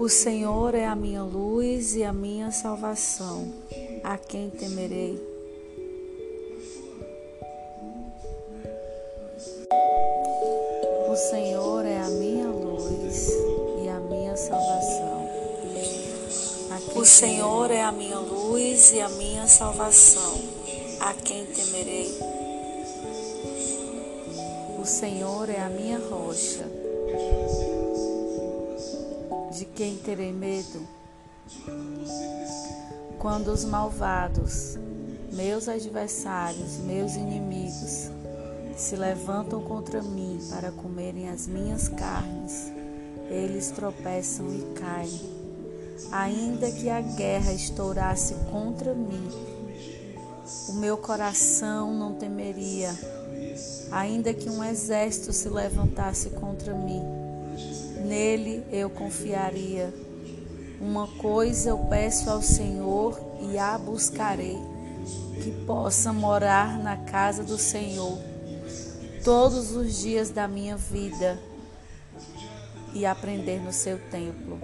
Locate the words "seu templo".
73.72-74.60